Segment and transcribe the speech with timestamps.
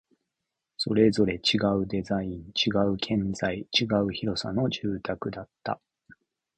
[0.77, 5.79] それぞれ違うデザイン、違う建材、違う広さの住宅だった